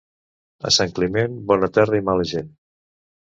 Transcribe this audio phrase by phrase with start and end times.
[0.69, 2.49] A Sant Climent, bona terra i mala gent.